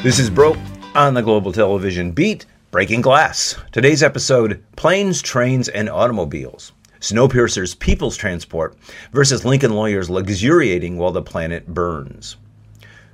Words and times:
This 0.00 0.20
is 0.20 0.30
Broe 0.30 0.56
on 0.94 1.14
the 1.14 1.22
Global 1.22 1.50
Television 1.52 2.12
Beat, 2.12 2.46
Breaking 2.70 3.00
Glass. 3.00 3.56
Today's 3.72 4.00
episode 4.00 4.62
Planes, 4.76 5.20
Trains, 5.20 5.68
and 5.68 5.90
Automobiles. 5.90 6.70
Snowpiercer's 7.00 7.74
People's 7.74 8.16
Transport 8.16 8.76
versus 9.12 9.44
Lincoln 9.44 9.72
Lawyer's 9.72 10.08
Luxuriating 10.08 10.98
While 10.98 11.10
the 11.10 11.20
Planet 11.20 11.66
Burns. 11.66 12.36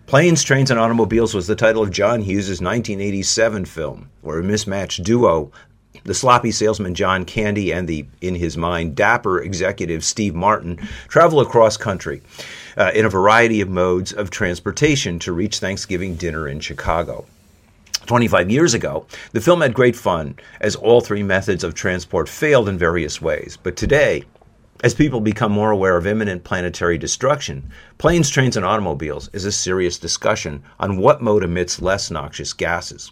Planes, 0.05 0.43
Trains, 0.43 0.71
and 0.71 0.79
Automobiles 0.79 1.33
was 1.33 1.47
the 1.47 1.57
title 1.57 1.83
of 1.83 1.91
John 1.91 2.21
Hughes' 2.21 2.61
1987 2.61 3.65
film, 3.65 4.11
where 4.21 4.41
a 4.41 4.45
mismatched 4.45 5.05
duo, 5.05 5.51
the 6.05 6.15
sloppy 6.15 6.51
salesman 6.51 6.95
John 6.95 7.25
Candy 7.25 7.73
and 7.73 7.89
the, 7.89 8.07
in 8.21 8.35
his 8.35 8.57
mind, 8.57 8.95
dapper 8.95 9.41
executive 9.41 10.05
Steve 10.05 10.35
Martin, 10.35 10.77
travel 11.09 11.41
across 11.41 11.77
country 11.77 12.23
uh, 12.77 12.93
in 12.95 13.05
a 13.05 13.11
variety 13.11 13.61
of 13.61 13.69
modes 13.69 14.13
of 14.13 14.31
transportation 14.31 15.19
to 15.21 15.33
reach 15.33 15.59
Thanksgiving 15.59 16.15
dinner 16.15 16.47
in 16.47 16.61
Chicago. 16.61 17.27
25 18.07 18.51
years 18.51 18.75
ago, 18.75 19.07
the 19.33 19.41
film 19.41 19.63
had 19.63 19.73
great 19.73 19.97
fun, 19.97 20.37
as 20.61 20.77
all 20.77 21.01
three 21.01 21.23
methods 21.23 21.65
of 21.65 21.75
transport 21.75 22.29
failed 22.29 22.69
in 22.69 22.77
various 22.77 23.23
ways. 23.23 23.57
But 23.63 23.77
today, 23.77 24.25
as 24.83 24.93
people 24.93 25.23
become 25.23 25.53
more 25.53 25.71
aware 25.71 25.97
of 25.97 26.07
imminent 26.07 26.45
planetary 26.45 26.99
destruction, 26.99 27.71
planes, 27.97 28.29
trains, 28.29 28.57
and 28.57 28.67
automobiles 28.67 29.31
is 29.33 29.47
a 29.47 29.53
serious 29.53 29.99
discussion 29.99 30.63
on 30.79 30.99
what 30.99 31.23
mode 31.23 31.43
emits 31.43 31.81
less 31.81 32.11
noxious 32.11 32.53
gases. 32.53 33.11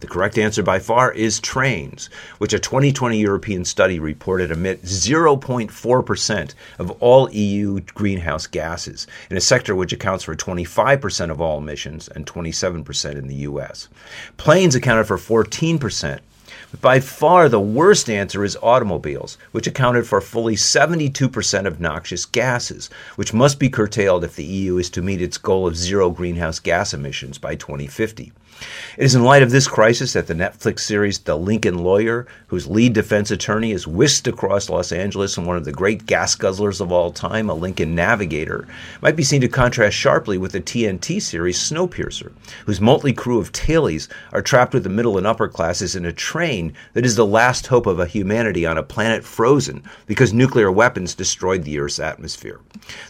The 0.00 0.06
correct 0.06 0.38
answer 0.38 0.62
by 0.62 0.78
far 0.78 1.10
is 1.10 1.40
trains, 1.40 2.08
which 2.38 2.52
a 2.52 2.60
2020 2.60 3.18
European 3.18 3.64
study 3.64 3.98
reported 3.98 4.52
emit 4.52 4.84
0.4% 4.84 6.54
of 6.78 6.90
all 7.02 7.28
EU 7.30 7.80
greenhouse 7.80 8.46
gases, 8.46 9.08
in 9.28 9.36
a 9.36 9.40
sector 9.40 9.74
which 9.74 9.92
accounts 9.92 10.22
for 10.22 10.36
25% 10.36 11.30
of 11.32 11.40
all 11.40 11.58
emissions 11.58 12.06
and 12.06 12.26
27% 12.26 13.16
in 13.16 13.26
the 13.26 13.34
US. 13.34 13.88
Planes 14.36 14.76
accounted 14.76 15.08
for 15.08 15.18
14%. 15.18 16.20
But 16.70 16.80
by 16.80 17.00
far 17.00 17.48
the 17.48 17.58
worst 17.58 18.08
answer 18.08 18.44
is 18.44 18.56
automobiles, 18.62 19.36
which 19.50 19.66
accounted 19.66 20.06
for 20.06 20.20
fully 20.20 20.54
72% 20.54 21.66
of 21.66 21.80
noxious 21.80 22.24
gases, 22.24 22.88
which 23.16 23.34
must 23.34 23.58
be 23.58 23.68
curtailed 23.68 24.22
if 24.22 24.36
the 24.36 24.44
EU 24.44 24.78
is 24.78 24.90
to 24.90 25.02
meet 25.02 25.20
its 25.20 25.38
goal 25.38 25.66
of 25.66 25.76
zero 25.76 26.10
greenhouse 26.10 26.60
gas 26.60 26.94
emissions 26.94 27.36
by 27.36 27.56
2050. 27.56 28.32
It 28.96 29.04
is 29.04 29.14
in 29.14 29.22
light 29.22 29.42
of 29.42 29.50
this 29.50 29.68
crisis 29.68 30.14
that 30.14 30.26
the 30.26 30.34
Netflix 30.34 30.80
series 30.80 31.18
The 31.18 31.36
Lincoln 31.36 31.84
Lawyer, 31.84 32.26
whose 32.48 32.66
lead 32.66 32.92
defense 32.92 33.30
attorney 33.30 33.70
is 33.70 33.86
whisked 33.86 34.26
across 34.26 34.68
Los 34.68 34.90
Angeles 34.90 35.36
in 35.36 35.46
one 35.46 35.56
of 35.56 35.64
the 35.64 35.72
great 35.72 36.06
gas 36.06 36.34
guzzlers 36.34 36.80
of 36.80 36.90
all 36.90 37.12
time, 37.12 37.48
a 37.48 37.54
Lincoln 37.54 37.94
Navigator, 37.94 38.66
might 39.00 39.14
be 39.14 39.22
seen 39.22 39.40
to 39.40 39.48
contrast 39.48 39.96
sharply 39.96 40.36
with 40.36 40.52
the 40.52 40.60
TNT 40.60 41.22
series 41.22 41.58
Snowpiercer, 41.58 42.32
whose 42.66 42.80
motley 42.80 43.12
crew 43.12 43.38
of 43.38 43.52
tailies 43.52 44.08
are 44.32 44.42
trapped 44.42 44.74
with 44.74 44.82
the 44.82 44.88
middle 44.88 45.16
and 45.16 45.26
upper 45.26 45.46
classes 45.46 45.94
in 45.94 46.04
a 46.04 46.12
train 46.12 46.74
that 46.94 47.06
is 47.06 47.14
the 47.14 47.26
last 47.26 47.68
hope 47.68 47.86
of 47.86 48.00
a 48.00 48.06
humanity 48.06 48.66
on 48.66 48.78
a 48.78 48.82
planet 48.82 49.24
frozen 49.24 49.82
because 50.06 50.32
nuclear 50.32 50.72
weapons 50.72 51.14
destroyed 51.14 51.62
the 51.62 51.78
Earth's 51.78 52.00
atmosphere. 52.00 52.60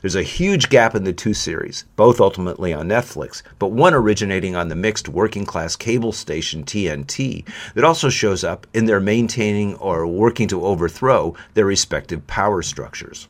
There's 0.02 0.16
a 0.16 0.22
huge 0.22 0.68
gap 0.68 0.94
in 0.94 1.04
the 1.04 1.12
two 1.12 1.34
series, 1.34 1.84
both 1.96 2.20
ultimately 2.20 2.72
on 2.72 2.88
Netflix, 2.88 3.42
but 3.58 3.68
one 3.68 3.94
originating 3.94 4.54
on 4.54 4.68
the 4.68 4.76
mixed 4.76 5.08
working 5.08 5.37
working 5.38 5.46
class 5.46 5.76
cable 5.76 6.10
station 6.10 6.64
TNT 6.64 7.44
that 7.74 7.84
also 7.84 8.08
shows 8.08 8.42
up 8.42 8.66
in 8.74 8.86
their 8.86 8.98
maintaining 8.98 9.76
or 9.76 10.04
working 10.04 10.48
to 10.48 10.64
overthrow 10.66 11.32
their 11.54 11.64
respective 11.64 12.26
power 12.26 12.60
structures. 12.60 13.28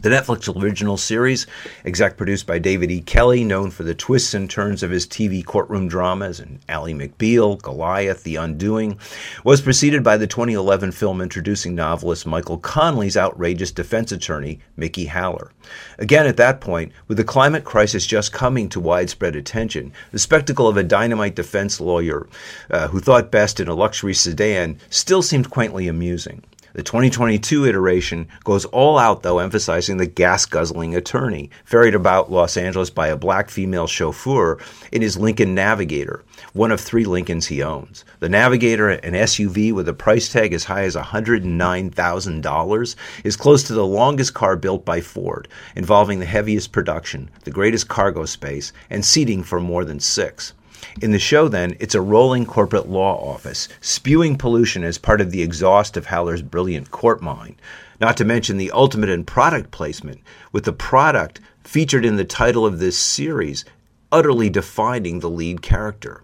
The 0.00 0.10
Netflix 0.10 0.54
original 0.54 0.98
series, 0.98 1.46
exec 1.84 2.18
produced 2.18 2.46
by 2.46 2.58
David 2.58 2.90
E. 2.90 3.00
Kelley, 3.00 3.42
known 3.42 3.70
for 3.70 3.84
the 3.84 3.94
twists 3.94 4.34
and 4.34 4.48
turns 4.48 4.82
of 4.82 4.90
his 4.90 5.06
TV 5.06 5.44
courtroom 5.44 5.88
dramas 5.88 6.38
and 6.38 6.60
Ally 6.68 6.92
McBeal, 6.92 7.60
Goliath, 7.60 8.22
The 8.22 8.36
Undoing, 8.36 8.98
was 9.44 9.62
preceded 9.62 10.04
by 10.04 10.18
the 10.18 10.26
2011 10.26 10.92
film 10.92 11.20
introducing 11.22 11.74
novelist 11.74 12.26
Michael 12.26 12.58
Connelly's 12.58 13.16
outrageous 13.16 13.72
defense 13.72 14.12
attorney, 14.12 14.60
Mickey 14.76 15.06
Haller. 15.06 15.52
Again, 15.98 16.26
at 16.26 16.36
that 16.36 16.60
point, 16.60 16.92
with 17.08 17.16
the 17.16 17.24
climate 17.24 17.64
crisis 17.64 18.06
just 18.06 18.30
coming 18.30 18.68
to 18.68 18.78
widespread 18.80 19.34
attention, 19.34 19.92
the 20.12 20.18
spectacle 20.18 20.68
of 20.68 20.76
a 20.76 20.84
dynamite 20.84 21.34
defense 21.34 21.80
lawyer 21.80 22.28
uh, 22.70 22.88
who 22.88 23.00
thought 23.00 23.32
best 23.32 23.58
in 23.58 23.68
a 23.68 23.74
luxury 23.74 24.14
sedan 24.14 24.78
still 24.90 25.22
seemed 25.22 25.50
quaintly 25.50 25.88
amusing. 25.88 26.44
The 26.74 26.82
2022 26.82 27.64
iteration 27.64 28.28
goes 28.44 28.66
all 28.66 28.98
out, 28.98 29.22
though, 29.22 29.38
emphasizing 29.38 29.96
the 29.96 30.06
gas 30.06 30.44
guzzling 30.44 30.94
attorney, 30.94 31.48
ferried 31.64 31.94
about 31.94 32.30
Los 32.30 32.58
Angeles 32.58 32.90
by 32.90 33.08
a 33.08 33.16
black 33.16 33.48
female 33.48 33.86
chauffeur 33.86 34.58
in 34.92 35.00
his 35.00 35.16
Lincoln 35.16 35.54
Navigator, 35.54 36.22
one 36.52 36.70
of 36.70 36.78
three 36.78 37.06
Lincolns 37.06 37.46
he 37.46 37.62
owns. 37.62 38.04
The 38.20 38.28
Navigator, 38.28 38.90
an 38.90 39.14
SUV 39.14 39.72
with 39.72 39.88
a 39.88 39.94
price 39.94 40.30
tag 40.30 40.52
as 40.52 40.64
high 40.64 40.82
as 40.82 40.94
$109,000, 40.94 42.96
is 43.24 43.36
close 43.36 43.62
to 43.62 43.72
the 43.72 43.86
longest 43.86 44.34
car 44.34 44.56
built 44.56 44.84
by 44.84 45.00
Ford, 45.00 45.48
involving 45.74 46.18
the 46.18 46.26
heaviest 46.26 46.72
production, 46.72 47.30
the 47.44 47.50
greatest 47.50 47.88
cargo 47.88 48.26
space, 48.26 48.74
and 48.90 49.06
seating 49.06 49.42
for 49.42 49.58
more 49.58 49.86
than 49.86 50.00
six. 50.00 50.52
In 51.00 51.12
the 51.12 51.18
show, 51.18 51.48
then, 51.48 51.76
it's 51.78 51.94
a 51.94 52.00
rolling 52.00 52.44
corporate 52.44 52.88
law 52.88 53.16
office, 53.32 53.68
spewing 53.80 54.36
pollution 54.36 54.82
as 54.82 54.98
part 54.98 55.20
of 55.20 55.30
the 55.30 55.42
exhaust 55.42 55.96
of 55.96 56.06
Haller's 56.06 56.42
brilliant 56.42 56.90
court 56.90 57.22
mind. 57.22 57.56
Not 58.00 58.16
to 58.16 58.24
mention 58.24 58.56
the 58.56 58.70
ultimate 58.70 59.08
in 59.08 59.24
product 59.24 59.70
placement, 59.70 60.20
with 60.52 60.64
the 60.64 60.72
product 60.72 61.40
featured 61.62 62.04
in 62.04 62.16
the 62.16 62.24
title 62.24 62.64
of 62.66 62.78
this 62.78 62.98
series 62.98 63.64
utterly 64.10 64.50
defining 64.50 65.20
the 65.20 65.30
lead 65.30 65.62
character. 65.62 66.22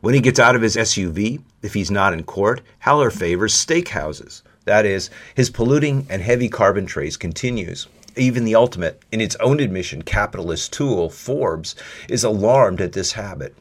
When 0.00 0.14
he 0.14 0.20
gets 0.20 0.38
out 0.38 0.56
of 0.56 0.62
his 0.62 0.76
SUV, 0.76 1.42
if 1.62 1.74
he's 1.74 1.90
not 1.90 2.12
in 2.12 2.24
court, 2.24 2.62
Haller 2.80 3.10
favors 3.10 3.54
steakhouses. 3.54 4.42
That 4.64 4.86
is, 4.86 5.10
his 5.34 5.50
polluting 5.50 6.06
and 6.08 6.22
heavy 6.22 6.48
carbon 6.48 6.86
trace 6.86 7.16
continues. 7.16 7.86
Even 8.16 8.44
the 8.44 8.54
ultimate, 8.54 9.02
in 9.10 9.20
its 9.20 9.36
own 9.36 9.60
admission, 9.60 10.02
capitalist 10.02 10.72
tool, 10.72 11.10
Forbes, 11.10 11.74
is 12.08 12.24
alarmed 12.24 12.80
at 12.80 12.92
this 12.92 13.12
habit 13.12 13.54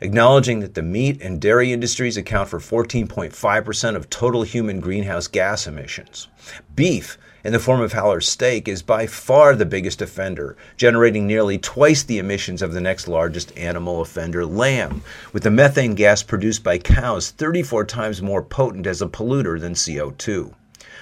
acknowledging 0.00 0.60
that 0.60 0.74
the 0.74 0.82
meat 0.82 1.20
and 1.20 1.40
dairy 1.40 1.72
industries 1.72 2.16
account 2.16 2.48
for 2.48 2.58
14.5% 2.58 3.96
of 3.96 4.10
total 4.10 4.42
human 4.42 4.80
greenhouse 4.80 5.26
gas 5.26 5.66
emissions. 5.66 6.28
Beef, 6.74 7.18
in 7.44 7.52
the 7.52 7.58
form 7.58 7.80
of 7.80 7.92
Haller's 7.92 8.28
steak, 8.28 8.68
is 8.68 8.82
by 8.82 9.06
far 9.06 9.54
the 9.54 9.64
biggest 9.64 10.02
offender, 10.02 10.56
generating 10.76 11.26
nearly 11.26 11.58
twice 11.58 12.02
the 12.02 12.18
emissions 12.18 12.62
of 12.62 12.72
the 12.72 12.80
next 12.80 13.08
largest 13.08 13.56
animal 13.56 14.00
offender, 14.00 14.44
lamb, 14.44 15.02
with 15.32 15.44
the 15.44 15.50
methane 15.50 15.94
gas 15.94 16.22
produced 16.22 16.64
by 16.64 16.78
cows 16.78 17.30
34 17.30 17.84
times 17.84 18.20
more 18.20 18.42
potent 18.42 18.86
as 18.86 19.00
a 19.00 19.06
polluter 19.06 19.60
than 19.60 19.74
CO2. 19.74 20.52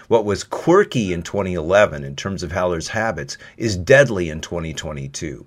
What 0.09 0.25
was 0.25 0.45
quirky 0.45 1.13
in 1.13 1.23
2011 1.25 2.05
in 2.05 2.15
terms 2.15 2.45
of 2.45 2.53
Haller's 2.53 2.87
habits 2.87 3.37
is 3.57 3.77
deadly 3.77 4.31
in 4.31 4.41
2022. 4.41 5.45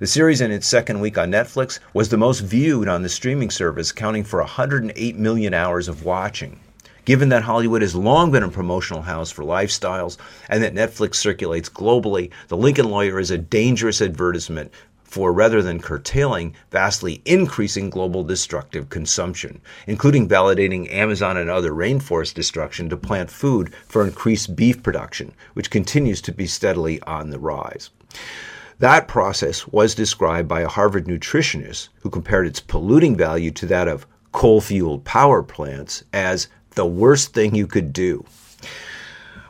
The 0.00 0.06
series 0.06 0.42
in 0.42 0.50
its 0.50 0.66
second 0.66 1.00
week 1.00 1.16
on 1.16 1.30
Netflix 1.30 1.78
was 1.94 2.10
the 2.10 2.18
most 2.18 2.40
viewed 2.40 2.88
on 2.88 3.02
the 3.02 3.08
streaming 3.08 3.48
service, 3.48 3.90
counting 3.90 4.22
for 4.22 4.40
108 4.40 5.16
million 5.16 5.54
hours 5.54 5.88
of 5.88 6.04
watching. 6.04 6.60
Given 7.06 7.30
that 7.30 7.42
Hollywood 7.42 7.80
has 7.80 7.94
long 7.94 8.30
been 8.30 8.42
a 8.42 8.50
promotional 8.50 9.00
house 9.00 9.30
for 9.30 9.44
lifestyles 9.44 10.18
and 10.50 10.62
that 10.62 10.74
Netflix 10.74 11.14
circulates 11.14 11.70
globally, 11.70 12.30
The 12.48 12.56
Lincoln 12.58 12.90
Lawyer 12.90 13.18
is 13.18 13.30
a 13.30 13.38
dangerous 13.38 14.02
advertisement 14.02 14.70
for 15.12 15.30
rather 15.30 15.60
than 15.60 15.78
curtailing, 15.78 16.54
vastly 16.70 17.20
increasing 17.26 17.90
global 17.90 18.24
destructive 18.24 18.88
consumption, 18.88 19.60
including 19.86 20.26
validating 20.26 20.90
Amazon 20.90 21.36
and 21.36 21.50
other 21.50 21.72
rainforest 21.72 22.32
destruction 22.32 22.88
to 22.88 22.96
plant 22.96 23.30
food 23.30 23.74
for 23.86 24.06
increased 24.06 24.56
beef 24.56 24.82
production, 24.82 25.34
which 25.52 25.68
continues 25.68 26.22
to 26.22 26.32
be 26.32 26.46
steadily 26.46 26.98
on 27.02 27.28
the 27.28 27.38
rise. 27.38 27.90
That 28.78 29.06
process 29.06 29.68
was 29.68 29.94
described 29.94 30.48
by 30.48 30.62
a 30.62 30.68
Harvard 30.68 31.04
nutritionist 31.04 31.90
who 32.00 32.08
compared 32.08 32.46
its 32.46 32.60
polluting 32.60 33.14
value 33.14 33.50
to 33.50 33.66
that 33.66 33.88
of 33.88 34.06
coal 34.32 34.62
fueled 34.62 35.04
power 35.04 35.42
plants 35.42 36.04
as 36.14 36.48
the 36.70 36.86
worst 36.86 37.34
thing 37.34 37.54
you 37.54 37.66
could 37.66 37.92
do. 37.92 38.24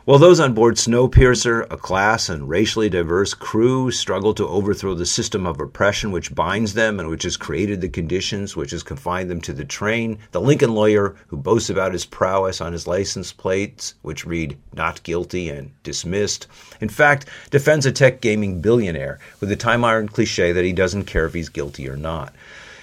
While 0.04 0.18
those 0.18 0.40
on 0.40 0.52
board 0.52 0.74
Snowpiercer, 0.74 1.64
a 1.70 1.76
class 1.76 2.28
and 2.28 2.48
racially 2.48 2.88
diverse 2.88 3.34
crew, 3.34 3.92
struggle 3.92 4.34
to 4.34 4.48
overthrow 4.48 4.96
the 4.96 5.06
system 5.06 5.46
of 5.46 5.60
oppression 5.60 6.10
which 6.10 6.34
binds 6.34 6.74
them 6.74 6.98
and 6.98 7.08
which 7.08 7.22
has 7.22 7.36
created 7.36 7.80
the 7.80 7.88
conditions 7.88 8.56
which 8.56 8.72
has 8.72 8.82
confined 8.82 9.30
them 9.30 9.40
to 9.42 9.52
the 9.52 9.64
train, 9.64 10.18
the 10.32 10.40
Lincoln 10.40 10.74
lawyer, 10.74 11.14
who 11.28 11.36
boasts 11.36 11.70
about 11.70 11.92
his 11.92 12.04
prowess 12.04 12.60
on 12.60 12.72
his 12.72 12.88
license 12.88 13.32
plates, 13.32 13.94
which 14.02 14.26
read 14.26 14.58
not 14.74 15.00
guilty 15.04 15.48
and 15.48 15.70
dismissed, 15.84 16.48
in 16.80 16.88
fact, 16.88 17.26
defends 17.52 17.86
a 17.86 17.92
tech 17.92 18.20
gaming 18.20 18.60
billionaire 18.60 19.20
with 19.38 19.50
the 19.50 19.54
time 19.54 19.84
ironed 19.84 20.12
cliche 20.12 20.50
that 20.50 20.64
he 20.64 20.72
doesn't 20.72 21.04
care 21.04 21.26
if 21.26 21.34
he's 21.34 21.48
guilty 21.48 21.88
or 21.88 21.96
not. 21.96 22.34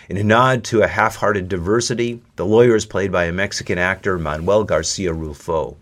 In 0.08 0.16
a 0.16 0.24
nod 0.24 0.64
to 0.66 0.84
a 0.84 0.88
half 0.88 1.18
hearted 1.18 1.50
diversity, 1.50 2.22
the 2.38 2.46
lawyer 2.46 2.78
is 2.78 2.86
played 2.86 3.12
by 3.12 3.26
a 3.26 3.34
Mexican 3.34 3.78
actor, 3.78 4.18
Manuel 4.18 4.64
Garcia 4.64 5.14
Rulfo 5.14 5.76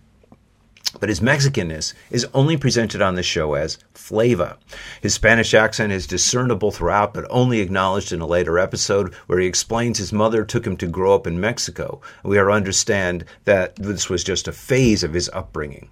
but 1.00 1.10
his 1.10 1.22
Mexicanness 1.22 1.94
is 2.10 2.28
only 2.34 2.58
presented 2.58 3.02
on 3.02 3.16
the 3.16 3.24
show 3.24 3.54
as 3.54 3.78
flavor. 3.94 4.58
His 5.02 5.14
Spanish 5.14 5.54
accent 5.54 5.92
is 5.92 6.08
discernible 6.08 6.72
throughout, 6.72 7.14
but 7.14 7.26
only 7.30 7.60
acknowledged 7.60 8.12
in 8.12 8.22
a 8.22 8.28
later 8.28 8.58
episode 8.58 9.14
where 9.28 9.40
he 9.40 9.48
explains 9.48 9.98
his 9.98 10.14
mother 10.14 10.44
took 10.44 10.66
him 10.66 10.78
to 10.78 10.88
grow 10.88 11.14
up 11.14 11.28
in 11.28 11.40
Mexico. 11.40 12.02
We 12.24 12.38
are 12.38 12.52
understand 12.52 13.26
that 13.46 13.76
this 13.76 14.10
was 14.10 14.24
just 14.24 14.48
a 14.48 14.52
phase 14.52 15.04
of 15.04 15.14
his 15.14 15.30
upbringing. 15.34 15.90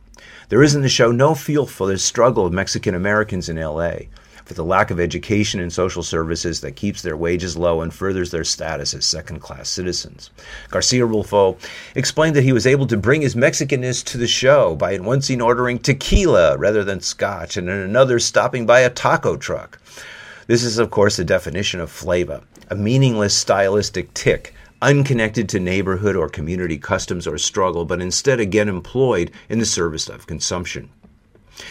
There 0.49 0.63
is 0.63 0.75
in 0.75 0.81
the 0.81 0.89
show 0.89 1.11
no 1.11 1.35
feel 1.35 1.65
for 1.65 1.87
the 1.87 1.97
struggle 1.97 2.45
of 2.45 2.53
Mexican 2.53 2.95
Americans 2.95 3.49
in 3.49 3.57
LA 3.57 3.97
for 4.45 4.53
the 4.53 4.63
lack 4.63 4.91
of 4.91 4.99
education 4.99 5.59
and 5.59 5.73
social 5.73 6.03
services 6.03 6.61
that 6.61 6.75
keeps 6.75 7.01
their 7.01 7.17
wages 7.17 7.57
low 7.57 7.81
and 7.81 7.93
furthers 7.93 8.31
their 8.31 8.43
status 8.43 8.93
as 8.93 9.05
second 9.05 9.39
class 9.39 9.67
citizens. 9.67 10.29
Garcia 10.69 11.05
Rulfo 11.05 11.57
explained 11.95 12.35
that 12.35 12.43
he 12.43 12.53
was 12.53 12.67
able 12.67 12.87
to 12.87 12.97
bring 12.97 13.21
his 13.21 13.35
Mexicanness 13.35 14.03
to 14.05 14.17
the 14.17 14.27
show 14.27 14.75
by 14.75 14.91
in 14.91 15.03
one 15.03 15.21
scene 15.21 15.41
ordering 15.41 15.79
tequila 15.79 16.57
rather 16.57 16.83
than 16.83 17.01
scotch, 17.01 17.57
and 17.57 17.69
in 17.69 17.77
another 17.77 18.19
stopping 18.19 18.65
by 18.65 18.81
a 18.81 18.89
taco 18.89 19.35
truck. 19.35 19.81
This 20.47 20.63
is, 20.63 20.77
of 20.77 20.91
course, 20.91 21.17
the 21.17 21.25
definition 21.25 21.79
of 21.79 21.89
flavor, 21.89 22.41
a 22.69 22.75
meaningless 22.75 23.35
stylistic 23.35 24.13
tic 24.13 24.53
unconnected 24.81 25.49
to 25.49 25.59
neighborhood 25.59 26.15
or 26.15 26.29
community 26.29 26.77
customs 26.77 27.25
or 27.25 27.37
struggle, 27.37 27.85
but 27.85 28.01
instead 28.01 28.39
again 28.39 28.69
employed 28.69 29.31
in 29.49 29.57
the 29.57 29.65
service 29.65 30.07
of 30.07 30.27
consumption. 30.27 30.89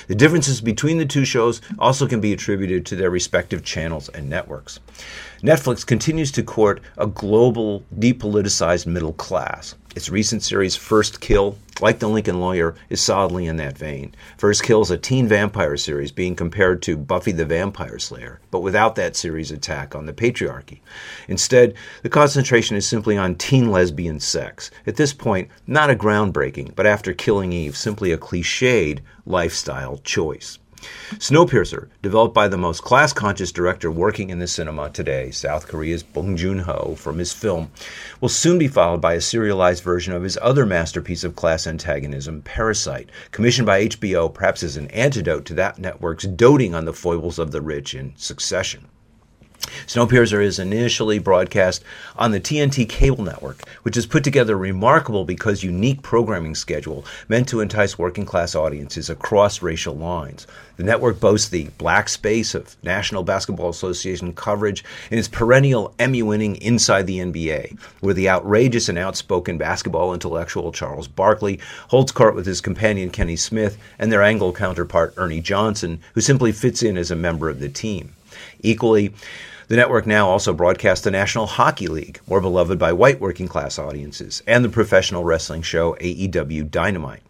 The 0.06 0.14
differences 0.14 0.60
between 0.60 0.98
the 0.98 1.06
two 1.06 1.25
shows 1.25 1.60
also 1.78 2.06
can 2.06 2.20
be 2.20 2.32
attributed 2.32 2.86
to 2.86 2.96
their 2.96 3.10
respective 3.10 3.62
channels 3.64 4.08
and 4.08 4.28
networks. 4.28 4.81
Netflix 5.42 5.86
continues 5.86 6.32
to 6.32 6.42
court 6.42 6.81
a 6.96 7.06
global, 7.06 7.84
depoliticized 7.98 8.86
middle 8.86 9.12
class. 9.12 9.75
Its 9.94 10.11
recent 10.11 10.43
series, 10.43 10.75
First 10.75 11.20
Kill, 11.20 11.56
like 11.81 12.00
The 12.00 12.08
Lincoln 12.08 12.41
Lawyer, 12.41 12.75
is 12.91 13.00
solidly 13.00 13.46
in 13.46 13.56
that 13.58 13.79
vein. 13.79 14.12
First 14.37 14.64
Kill 14.64 14.82
is 14.82 14.91
a 14.91 14.99
teen 14.99 15.29
vampire 15.29 15.76
series 15.76 16.11
being 16.11 16.35
compared 16.35 16.82
to 16.82 16.96
Buffy 16.96 17.31
the 17.31 17.44
Vampire 17.44 18.00
Slayer, 18.00 18.41
but 18.50 18.58
without 18.58 18.96
that 18.96 19.14
series' 19.14 19.52
attack 19.52 19.94
on 19.94 20.06
the 20.06 20.12
patriarchy. 20.12 20.81
Instead, 21.29 21.75
the 22.02 22.08
concentration 22.08 22.76
is 22.76 22.88
simply 22.88 23.17
on 23.17 23.37
teen 23.37 23.70
lesbian 23.70 24.19
sex. 24.19 24.73
At 24.85 24.96
this 24.96 25.12
point, 25.12 25.49
not 25.69 25.91
a 25.91 25.94
groundbreaking, 25.94 26.75
but 26.75 26.87
after 26.87 27.12
Killing 27.12 27.52
Eve, 27.52 27.76
simply 27.76 28.11
a 28.11 28.19
cliched 28.19 28.99
lifestyle 29.26 29.99
choice. 29.99 30.58
Snowpiercer, 31.19 31.88
developed 32.02 32.34
by 32.34 32.48
the 32.48 32.56
most 32.56 32.82
class 32.82 33.12
conscious 33.12 33.52
director 33.52 33.90
working 33.90 34.31
in 34.31 34.38
the 34.38 34.46
cinema 34.46 34.90
today, 34.90 35.31
South 35.31 35.69
Korea's 35.69 36.02
Bong 36.02 36.36
Joon 36.36 36.60
Ho, 36.60 36.94
from 36.98 37.19
his 37.19 37.32
film, 37.32 37.70
will 38.20 38.28
soon 38.28 38.58
be 38.58 38.69
followed 38.69 39.00
by 39.00 39.14
a 39.14 39.20
serialized 39.20 39.82
version 39.82 40.12
of 40.12 40.22
his 40.22 40.38
other 40.42 40.66
masterpiece 40.66 41.25
of 41.25 41.36
class 41.36 41.66
antagonism, 41.66 42.42
Parasite, 42.42 43.10
commissioned 43.31 43.66
by 43.66 43.86
HBO 43.86 44.32
perhaps 44.32 44.62
as 44.62 44.76
an 44.76 44.88
antidote 44.88 45.44
to 45.46 45.54
that 45.54 45.78
network's 45.78 46.25
doting 46.25 46.75
on 46.75 46.84
the 46.84 46.92
foibles 46.92 47.38
of 47.38 47.52
the 47.52 47.62
rich 47.62 47.94
in 47.94 48.12
succession. 48.16 48.88
Snowpiercer 49.87 50.43
is 50.43 50.58
initially 50.58 51.19
broadcast 51.19 51.84
on 52.16 52.31
the 52.31 52.40
TNT 52.40 52.88
cable 52.88 53.22
network, 53.22 53.69
which 53.82 53.94
has 53.96 54.06
put 54.06 54.25
together 54.25 54.55
a 54.55 54.56
remarkable 54.56 55.25
because 55.25 55.62
unique 55.62 56.02
programming 56.02 56.55
schedule 56.55 57.05
meant 57.28 57.49
to 57.49 57.61
entice 57.61 57.99
working 57.99 58.25
class 58.25 58.55
audiences 58.55 59.11
across 59.11 59.62
racial 59.62 59.94
lines. 59.94 60.46
The 60.76 60.84
network 60.84 61.20
boasts 61.20 61.49
the 61.49 61.69
black 61.78 62.08
space 62.08 62.55
of 62.55 62.76
National 62.82 63.22
Basketball 63.22 63.69
Association 63.69 64.32
coverage 64.32 64.82
and 65.11 65.19
its 65.19 65.28
perennial 65.28 65.94
Emmy 65.99 66.22
winning 66.22 66.56
Inside 66.56 67.06
the 67.06 67.19
NBA, 67.19 67.78
where 68.00 68.14
the 68.14 68.28
outrageous 68.28 68.88
and 68.88 68.99
outspoken 68.99 69.58
basketball 69.58 70.14
intellectual 70.14 70.72
Charles 70.72 71.08
Barkley 71.08 71.61
holds 71.88 72.11
court 72.11 72.34
with 72.34 72.46
his 72.46 72.61
companion 72.61 73.11
Kenny 73.11 73.37
Smith 73.37 73.78
and 73.99 74.11
their 74.11 74.22
Anglo 74.22 74.52
counterpart 74.52 75.14
Ernie 75.16 75.40
Johnson, 75.40 76.00
who 76.14 76.20
simply 76.20 76.52
fits 76.52 76.82
in 76.82 76.96
as 76.96 77.11
a 77.11 77.16
member 77.16 77.49
of 77.49 77.61
the 77.61 77.69
team. 77.69 78.14
Equally, 78.61 79.12
the 79.69 79.76
network 79.76 80.06
now 80.06 80.28
also 80.28 80.52
broadcasts 80.52 81.05
the 81.05 81.11
National 81.11 81.46
Hockey 81.46 81.87
League, 81.87 82.20
more 82.26 82.40
beloved 82.40 82.78
by 82.78 82.93
white 82.93 83.20
working 83.20 83.49
class 83.49 83.78
audiences, 83.78 84.43
and 84.46 84.64
the 84.64 84.69
professional 84.69 85.25
wrestling 85.25 85.62
show 85.62 85.94
AEW 86.00 86.70
Dynamite. 86.70 87.22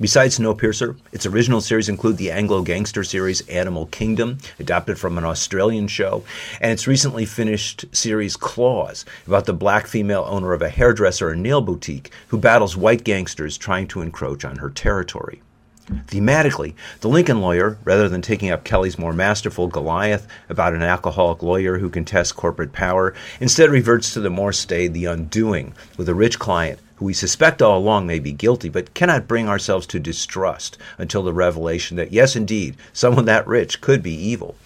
Besides 0.00 0.38
Snowpiercer, 0.38 0.96
its 1.12 1.26
original 1.26 1.60
series 1.60 1.88
include 1.88 2.18
the 2.18 2.30
Anglo 2.30 2.62
gangster 2.62 3.02
series 3.02 3.40
Animal 3.48 3.86
Kingdom, 3.86 4.38
adapted 4.60 4.96
from 4.96 5.18
an 5.18 5.24
Australian 5.24 5.88
show, 5.88 6.22
and 6.60 6.70
its 6.70 6.86
recently 6.86 7.26
finished 7.26 7.84
series 7.90 8.36
Claws, 8.36 9.04
about 9.26 9.46
the 9.46 9.52
black 9.52 9.88
female 9.88 10.24
owner 10.28 10.52
of 10.52 10.62
a 10.62 10.68
hairdresser 10.68 11.30
and 11.30 11.42
nail 11.42 11.60
boutique 11.60 12.12
who 12.28 12.38
battles 12.38 12.76
white 12.76 13.02
gangsters 13.02 13.58
trying 13.58 13.88
to 13.88 14.00
encroach 14.00 14.44
on 14.44 14.58
her 14.58 14.70
territory. 14.70 15.42
Thematically, 15.88 16.74
The 17.00 17.08
Lincoln 17.08 17.40
Lawyer, 17.40 17.78
rather 17.84 18.08
than 18.08 18.20
taking 18.20 18.50
up 18.50 18.64
Kelley's 18.64 18.98
more 18.98 19.14
masterful 19.14 19.68
Goliath 19.68 20.26
about 20.50 20.74
an 20.74 20.82
alcoholic 20.82 21.42
lawyer 21.42 21.78
who 21.78 21.88
contests 21.88 22.32
corporate 22.32 22.72
power, 22.72 23.14
instead 23.40 23.70
reverts 23.70 24.12
to 24.12 24.20
the 24.20 24.28
more 24.28 24.52
staid 24.52 24.92
The 24.92 25.06
Undoing, 25.06 25.72
with 25.96 26.08
a 26.08 26.14
rich 26.14 26.38
client 26.38 26.78
who 26.96 27.06
we 27.06 27.14
suspect 27.14 27.62
all 27.62 27.78
along 27.78 28.06
may 28.06 28.18
be 28.18 28.32
guilty, 28.32 28.68
but 28.68 28.92
cannot 28.92 29.28
bring 29.28 29.48
ourselves 29.48 29.86
to 29.86 30.00
distrust 30.00 30.76
until 30.98 31.22
the 31.22 31.32
revelation 31.32 31.96
that, 31.96 32.12
yes, 32.12 32.36
indeed, 32.36 32.76
someone 32.92 33.24
that 33.24 33.46
rich 33.46 33.80
could 33.80 34.02
be 34.02 34.12
evil. 34.12 34.56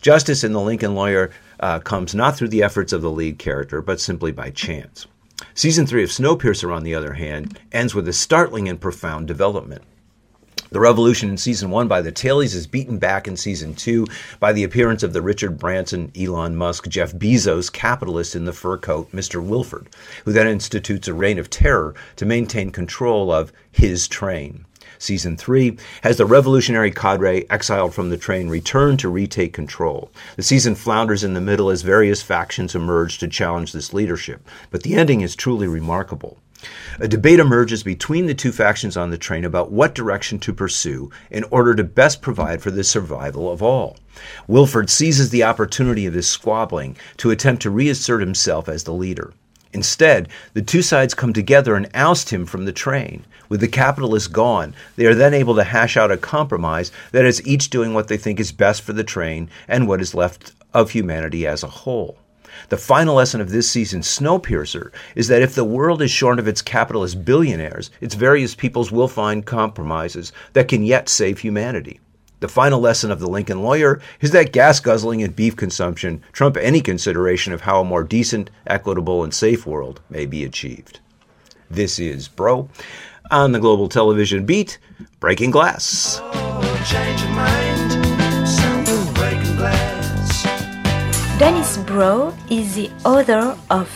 Justice 0.00 0.42
in 0.42 0.52
The 0.52 0.60
Lincoln 0.60 0.94
Lawyer 0.94 1.30
uh, 1.60 1.78
comes 1.80 2.14
not 2.14 2.36
through 2.36 2.48
the 2.48 2.62
efforts 2.62 2.92
of 2.92 3.02
the 3.02 3.10
lead 3.10 3.38
character, 3.38 3.80
but 3.80 4.00
simply 4.00 4.32
by 4.32 4.50
chance. 4.50 5.06
Season 5.54 5.86
3 5.86 6.02
of 6.02 6.10
Snowpiercer, 6.10 6.74
on 6.74 6.84
the 6.84 6.94
other 6.94 7.14
hand, 7.14 7.60
ends 7.70 7.94
with 7.94 8.08
a 8.08 8.12
startling 8.12 8.68
and 8.68 8.80
profound 8.80 9.28
development. 9.28 9.82
The 10.74 10.80
revolution 10.80 11.30
in 11.30 11.36
season 11.36 11.70
one 11.70 11.86
by 11.86 12.02
the 12.02 12.10
tailies 12.10 12.52
is 12.52 12.66
beaten 12.66 12.98
back 12.98 13.28
in 13.28 13.36
season 13.36 13.76
two 13.76 14.08
by 14.40 14.52
the 14.52 14.64
appearance 14.64 15.04
of 15.04 15.12
the 15.12 15.22
Richard 15.22 15.56
Branson, 15.56 16.10
Elon 16.18 16.56
Musk, 16.56 16.88
Jeff 16.88 17.12
Bezos 17.12 17.72
capitalist 17.72 18.34
in 18.34 18.44
the 18.44 18.52
fur 18.52 18.76
coat, 18.76 19.12
Mr. 19.12 19.40
Wilford, 19.40 19.86
who 20.24 20.32
then 20.32 20.48
institutes 20.48 21.06
a 21.06 21.14
reign 21.14 21.38
of 21.38 21.48
terror 21.48 21.94
to 22.16 22.26
maintain 22.26 22.72
control 22.72 23.30
of 23.30 23.52
his 23.70 24.08
train. 24.08 24.64
Season 25.04 25.36
3 25.36 25.76
has 26.02 26.16
the 26.16 26.24
revolutionary 26.24 26.90
cadre 26.90 27.44
exiled 27.50 27.92
from 27.92 28.08
the 28.08 28.16
train 28.16 28.48
return 28.48 28.96
to 28.96 29.10
retake 29.10 29.52
control. 29.52 30.10
The 30.36 30.42
season 30.42 30.74
flounders 30.74 31.22
in 31.22 31.34
the 31.34 31.42
middle 31.42 31.68
as 31.68 31.82
various 31.82 32.22
factions 32.22 32.74
emerge 32.74 33.18
to 33.18 33.28
challenge 33.28 33.72
this 33.72 33.92
leadership, 33.92 34.48
but 34.70 34.82
the 34.82 34.94
ending 34.94 35.20
is 35.20 35.36
truly 35.36 35.68
remarkable. 35.68 36.38
A 37.00 37.06
debate 37.06 37.38
emerges 37.38 37.82
between 37.82 38.24
the 38.24 38.32
two 38.32 38.50
factions 38.50 38.96
on 38.96 39.10
the 39.10 39.18
train 39.18 39.44
about 39.44 39.70
what 39.70 39.94
direction 39.94 40.38
to 40.38 40.54
pursue 40.54 41.10
in 41.30 41.44
order 41.50 41.74
to 41.74 41.84
best 41.84 42.22
provide 42.22 42.62
for 42.62 42.70
the 42.70 42.82
survival 42.82 43.52
of 43.52 43.62
all. 43.62 43.98
Wilford 44.48 44.88
seizes 44.88 45.28
the 45.28 45.44
opportunity 45.44 46.06
of 46.06 46.14
this 46.14 46.28
squabbling 46.28 46.96
to 47.18 47.30
attempt 47.30 47.60
to 47.60 47.70
reassert 47.70 48.22
himself 48.22 48.70
as 48.70 48.84
the 48.84 48.94
leader. 48.94 49.34
Instead, 49.74 50.28
the 50.52 50.62
two 50.62 50.82
sides 50.82 51.14
come 51.14 51.32
together 51.32 51.74
and 51.74 51.90
oust 51.94 52.30
him 52.30 52.46
from 52.46 52.64
the 52.64 52.72
train. 52.72 53.24
With 53.48 53.60
the 53.60 53.68
capitalists 53.68 54.28
gone, 54.28 54.72
they 54.94 55.04
are 55.04 55.16
then 55.16 55.34
able 55.34 55.56
to 55.56 55.64
hash 55.64 55.96
out 55.96 56.12
a 56.12 56.16
compromise 56.16 56.92
that 57.10 57.24
is 57.24 57.44
each 57.44 57.70
doing 57.70 57.92
what 57.92 58.06
they 58.06 58.16
think 58.16 58.38
is 58.38 58.52
best 58.52 58.82
for 58.82 58.92
the 58.92 59.02
train 59.02 59.50
and 59.66 59.88
what 59.88 60.00
is 60.00 60.14
left 60.14 60.52
of 60.72 60.92
humanity 60.92 61.44
as 61.44 61.64
a 61.64 61.68
whole. 61.68 62.16
The 62.68 62.76
final 62.76 63.16
lesson 63.16 63.40
of 63.40 63.50
this 63.50 63.68
season's 63.68 64.06
Snowpiercer 64.06 64.92
is 65.16 65.26
that 65.26 65.42
if 65.42 65.56
the 65.56 65.64
world 65.64 66.00
is 66.00 66.10
shorn 66.12 66.38
of 66.38 66.46
its 66.46 66.62
capitalist 66.62 67.24
billionaires, 67.24 67.90
its 68.00 68.14
various 68.14 68.54
peoples 68.54 68.92
will 68.92 69.08
find 69.08 69.44
compromises 69.44 70.32
that 70.52 70.68
can 70.68 70.84
yet 70.84 71.08
save 71.08 71.40
humanity. 71.40 71.98
The 72.40 72.48
final 72.48 72.80
lesson 72.80 73.10
of 73.10 73.20
the 73.20 73.28
Lincoln 73.28 73.62
lawyer 73.62 74.00
is 74.20 74.32
that 74.32 74.52
gas 74.52 74.80
guzzling 74.80 75.22
and 75.22 75.34
beef 75.34 75.56
consumption 75.56 76.22
trump 76.32 76.56
any 76.56 76.80
consideration 76.80 77.52
of 77.52 77.62
how 77.62 77.80
a 77.80 77.84
more 77.84 78.04
decent, 78.04 78.50
equitable, 78.66 79.24
and 79.24 79.32
safe 79.32 79.66
world 79.66 80.00
may 80.10 80.26
be 80.26 80.44
achieved. 80.44 81.00
This 81.70 81.98
is 81.98 82.28
Broe 82.28 82.68
on 83.30 83.52
the 83.52 83.60
Global 83.60 83.88
Television 83.88 84.44
Beat, 84.44 84.78
Breaking 85.20 85.50
Glass. 85.50 86.20
Dennis 91.38 91.78
Broe 91.78 92.34
is 92.50 92.74
the 92.74 92.90
author 93.04 93.58
of 93.70 93.88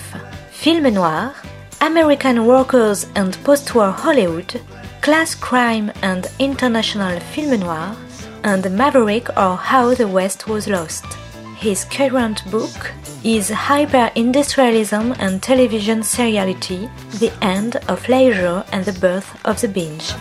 Film 0.51 0.93
Noir, 0.95 1.35
American 1.81 2.47
Workers 2.47 3.07
and 3.15 3.35
Postwar 3.45 3.93
Hollywood, 3.93 4.61
Class 5.03 5.35
Crime 5.35 5.93
and 6.03 6.27
International 6.39 7.21
Film 7.21 7.61
Noir, 7.61 7.97
and 8.45 8.71
Maverick 8.71 9.29
or 9.37 9.57
How 9.57 9.95
the 9.95 10.07
West 10.07 10.49
Was 10.49 10.69
Lost. 10.69 11.05
His 11.57 11.85
current 11.85 12.49
book 12.51 12.93
is 13.25 13.51
Hyper-Industrialism 13.51 15.15
and 15.19 15.43
Television 15.43 16.03
Seriality, 16.03 16.89
The 17.19 17.33
End 17.43 17.77
of 17.89 18.09
Leisure 18.09 18.65
and 18.73 18.85
the 18.85 18.99
Birth 19.01 19.35
of 19.45 19.61
the 19.61 19.69
Binge. 19.69 20.15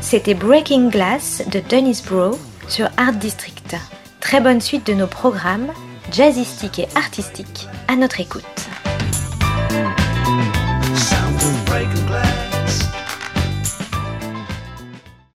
C'était 0.00 0.38
Breaking 0.38 0.90
Glass 0.90 1.42
de 1.50 1.60
Dennis 1.60 2.00
Broe 2.00 2.38
sur 2.68 2.88
Art 2.96 3.14
District. 3.14 3.76
Très 4.20 4.40
bonne 4.40 4.60
suite 4.60 4.86
de 4.86 4.94
nos 4.94 5.06
programmes, 5.06 5.72
jazzistiques 6.12 6.78
et 6.78 6.88
artistiques, 6.94 7.68
à 7.88 7.96
notre 7.96 8.20
écoute. 8.20 8.65